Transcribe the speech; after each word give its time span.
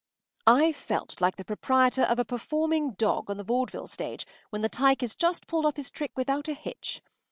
”I 0.63 0.71
felt 0.73 1.21
like 1.21 1.35
the 1.35 1.45
proprietor 1.45 2.01
of 2.01 2.17
a 2.17 2.25
performing 2.25 2.93
dog 2.93 3.29
on 3.29 3.37
the 3.37 3.43
vaudeville 3.43 3.85
stage 3.85 4.25
when 4.49 4.63
the 4.63 4.67
tyke 4.67 5.01
has 5.01 5.13
just 5.13 5.45
pulled 5.45 5.67
off 5.67 5.75
his 5.75 5.91
trick 5.91 6.11
without 6.17 6.47
a 6.47 6.55
hitch. 6.55 7.03